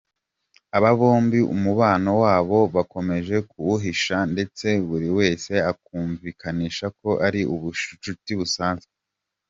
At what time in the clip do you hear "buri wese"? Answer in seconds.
4.87-5.53